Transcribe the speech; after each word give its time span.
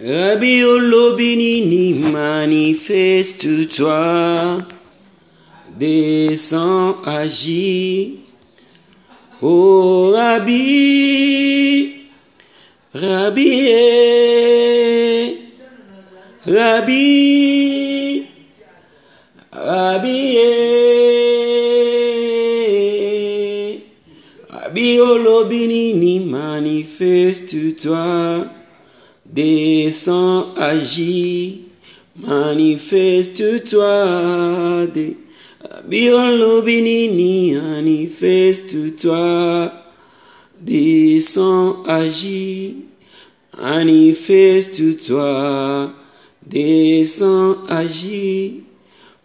Rabbi 0.00 0.62
Olobinini, 0.62 1.92
manifeste-toi, 2.12 4.62
descends, 5.76 6.98
agis. 7.04 8.20
Oh 9.42 10.12
Rabbi, 10.14 12.06
Rabbi, 12.94 13.50
Rabbi, 16.46 18.22
Rabbi, 19.52 20.38
Rabbi 24.48 25.00
manifeste-toi, 26.20 28.46
descends, 29.32 30.54
agis, 30.56 31.60
manifeste-toi, 32.16 34.86
des 34.92 35.16
Rabbi 35.60 36.10
Olobinini, 36.10 37.54
manifeste-toi, 37.54 39.72
descends, 40.60 41.84
agis, 41.86 42.76
manifeste-toi, 43.60 45.92
descends, 46.46 47.56
agis. 47.68 48.62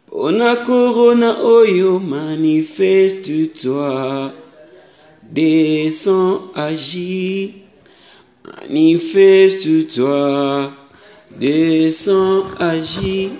Pona 0.09 0.55
corona 0.57 1.37
oyo, 1.43 1.99
manifeste-toi, 1.99 4.31
descends, 5.23 6.51
agis, 6.55 7.62
manifeste-toi, 8.69 10.71
descends, 11.31 12.45
agis. 12.59 13.31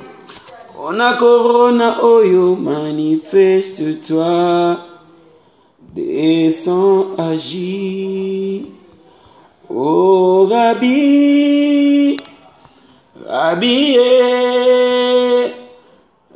Pona 0.73 1.14
corona 1.17 2.02
oyo, 2.03 2.56
manifeste-toi, 2.56 4.78
descends, 5.95 7.08
agis. 7.17 8.66
Oh 9.70 10.45
Rabbi, 10.45 12.17
Rabbi, 13.26 13.95
eh, 13.98 15.53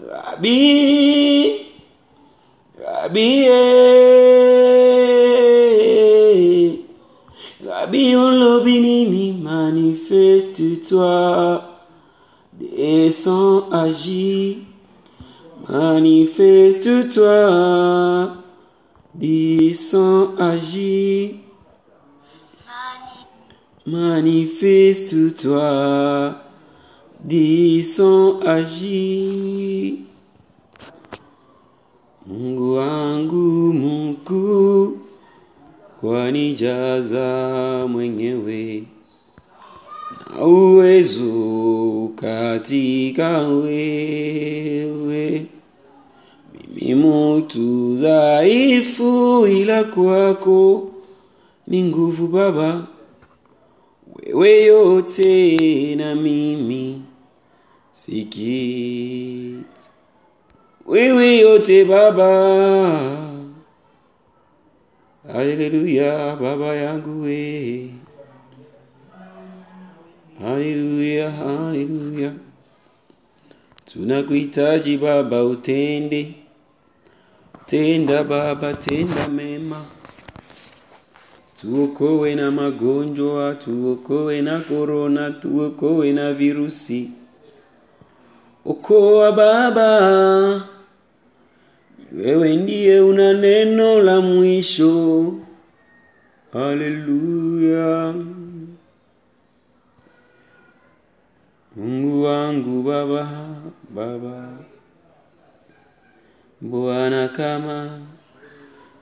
Rabbi, 0.09 1.67
Rabbi, 2.79 3.45
eh, 3.45 3.67
Rabbi 8.07 8.15
Olobinini, 8.15 9.33
manifeste-toi, 9.33 11.61
descends, 12.53 13.67
agis, 13.69 14.59
manifeste-toi, 15.67 18.37
descends, 19.13 20.39
agis. 20.39 21.35
Manifeste-toi, 23.85 26.35
descends, 27.25 28.39
agis. 28.45 29.99
Mungu 32.25 32.77
wanijaza 36.03 37.85
mwenyewe 37.89 38.83
na 40.37 40.45
uwezo 40.45 42.09
katika 42.15 43.37
wewe. 43.47 45.45
Mimi 46.75 46.95
mutu 46.95 47.95
dhaifu, 47.95 49.47
ila 49.47 49.83
kwako 49.83 50.91
ni 51.67 51.83
nguvu 51.83 52.27
Baba 52.27 52.87
wewe 54.33 54.63
yote 54.65 55.95
na 55.95 56.15
mimi 56.15 57.01
si 57.91 58.23
kitu, 58.23 59.63
wewe 60.85 61.37
yote 61.37 61.85
Baba. 61.85 63.27
Haleluya, 65.27 66.37
Baba 66.39 66.75
yangu 66.75 67.21
we, 67.23 67.91
haleluya, 70.39 71.31
haleluya. 71.31 72.33
Tunakuhitaji 73.85 74.97
Baba, 74.97 75.43
utende 75.43 76.33
tenda 77.65 78.23
Baba, 78.23 78.73
tenda 78.73 79.27
mema 79.27 79.85
tuokoe 81.61 82.35
na 82.35 82.51
magonjwa, 82.51 83.55
tuokoe 83.55 84.41
na 84.41 84.59
korona, 84.59 85.31
tuokoe 85.31 86.13
na 86.13 86.33
virusi. 86.33 87.11
Okoa 88.65 89.31
Baba, 89.31 90.67
wewe 92.11 92.55
ndiye 92.55 92.99
una 93.01 93.33
neno 93.33 94.01
la 94.01 94.21
mwisho. 94.21 95.33
Haleluya, 96.53 98.13
Mungu 101.75 102.23
wangu 102.23 102.83
Baba, 102.83 103.27
Baba, 103.89 104.49
Bwana 106.61 107.27
kama 107.27 107.99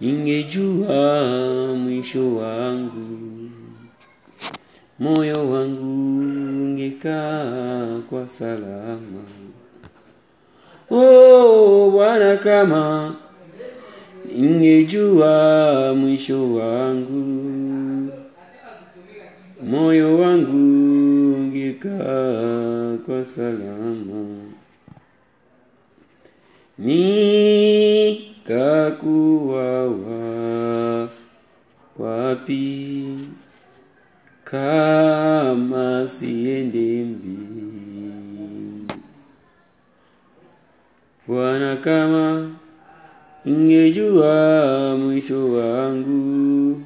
ningejua 0.02 1.76
mwisho 1.78 2.36
wangu, 2.36 3.50
moyo 5.00 5.50
wangu 5.50 6.20
ungekaa 6.62 8.00
kwa 8.10 8.28
salama. 8.28 9.24
Oh 10.92 11.90
Bwana, 11.92 12.38
kama 12.38 13.16
ningejua 14.36 15.94
mwisho 15.98 16.54
wangu, 16.54 18.12
moyo 19.64 20.20
wangu 20.20 20.52
ungekaa 21.36 22.98
kwa 23.06 23.26
salama. 23.26 24.26
Nitakuwa 28.56 29.88
wa 29.90 31.10
wapi 32.00 33.06
kama 34.44 36.08
siende 36.08 37.04
mbinguni? 37.04 37.65
Bwana, 41.28 41.76
kama 41.76 42.50
ningejua 43.46 44.98
mwisho 44.98 45.52
wangu, 45.52 46.82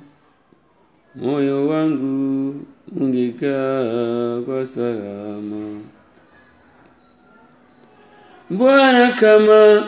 moyo 1.15 1.67
wangu 1.67 2.55
ungekaa 2.97 4.41
kwa 4.41 4.65
salama. 4.67 5.79
Bwana, 8.49 9.11
kama 9.11 9.87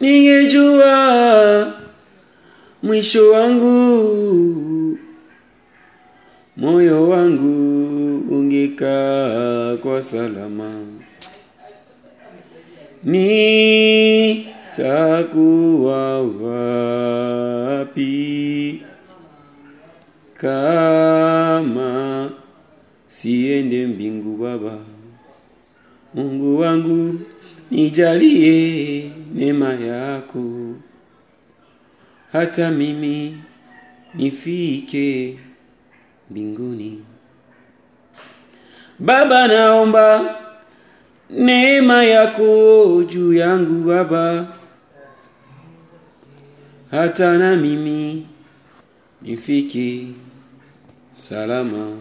ningejua 0.00 1.72
mwisho 2.82 3.30
wangu, 3.30 4.98
moyo 6.56 7.08
wangu 7.08 8.18
ungekaa 8.36 9.76
kwa 9.76 10.02
salama. 10.02 10.74
Nitakuwa 14.76 16.22
wapi 16.22 18.12
kama 20.34 22.30
siende 23.08 23.86
mbingu? 23.86 24.36
Baba 24.36 24.78
Mungu 26.14 26.58
wangu, 26.58 27.20
nijalie 27.70 29.10
neema 29.34 29.74
yako, 29.74 30.74
hata 32.32 32.70
mimi 32.70 33.38
nifike 34.14 35.38
mbinguni. 36.30 37.04
Baba, 38.98 39.48
naomba 39.48 40.36
neema 41.30 42.04
yako 42.04 43.04
juu 43.08 43.32
yangu 43.32 43.84
Baba, 43.88 44.52
hata 46.90 47.38
na 47.38 47.56
mimi 47.56 48.26
nifiki 49.22 50.14
salama. 51.12 51.96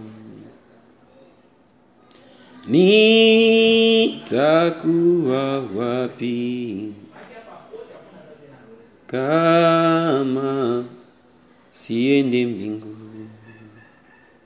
nitakuwa 4.35 5.59
wapi 5.75 6.93
kama 9.07 10.83
siende 11.71 12.45
mbinguni 12.45 13.04